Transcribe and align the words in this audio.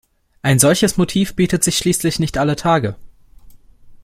Ein 0.41 0.57
solches 0.57 0.97
Motiv 0.97 1.35
bietet 1.35 1.63
sich 1.63 1.77
schließlich 1.77 2.17
nicht 2.17 2.39
alle 2.39 2.55
Tage. 2.55 2.95